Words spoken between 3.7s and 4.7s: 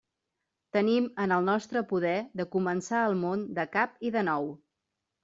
cap i de nou.